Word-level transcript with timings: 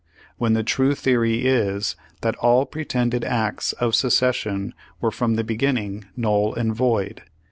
when 0.37 0.53
the 0.53 0.63
true 0.63 0.95
theory 0.95 1.45
is, 1.45 1.95
that 2.21 2.35
all 2.37 2.65
pretended 2.65 3.23
acts 3.23 3.71
of 3.73 3.93
seces 3.93 4.33
sion 4.35 4.73
were 4.99 5.11
from 5.11 5.35
the 5.35 5.43
beginning: 5.43 6.05
null 6.17 6.55
and 6.55 6.73
void." 6.73 7.21